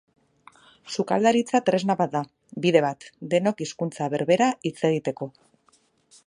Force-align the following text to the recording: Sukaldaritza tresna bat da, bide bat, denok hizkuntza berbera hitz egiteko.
Sukaldaritza 0.93 1.61
tresna 1.67 1.95
bat 1.99 2.15
da, 2.15 2.21
bide 2.63 2.81
bat, 2.87 3.07
denok 3.35 3.63
hizkuntza 3.67 4.09
berbera 4.15 4.49
hitz 4.71 4.77
egiteko. 4.91 5.31